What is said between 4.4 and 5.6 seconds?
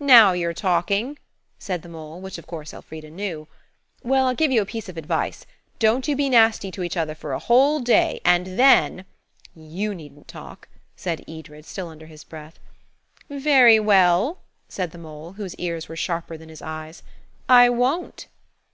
you a piece of advice.